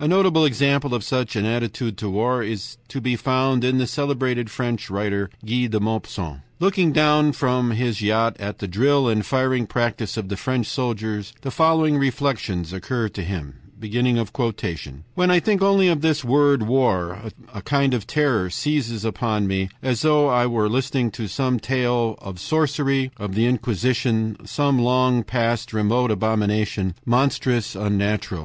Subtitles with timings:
[0.00, 3.86] A notable example of such an attitude to war is to be found in the
[3.86, 6.40] celebrated French writer Guy de Maupassant.
[6.58, 6.92] Looking
[7.32, 11.98] from his yacht at the drill and firing practice of the French soldiers the following
[11.98, 13.58] reflections occur to him:
[15.14, 17.20] "When I think only of this word war,
[17.54, 22.18] a kind of terror seizes upon me, as though I were listening to some tale
[22.20, 28.44] of sorcery, of the Inquisition, some long past, remote abomination, monstrous, unnatural.